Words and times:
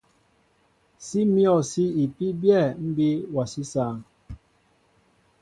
Sí 1.05 1.19
myɔ̂ 1.33 1.57
sí 1.69 1.83
ipí 2.03 2.27
byɛ̂ 2.41 2.61
ḿbí 2.87 3.07
awasí 3.29 3.63
sááŋ. 3.71 3.95